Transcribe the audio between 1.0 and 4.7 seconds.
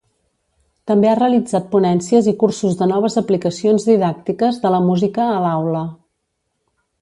ha realitzat ponències i cursos de noves aplicacions didàctiques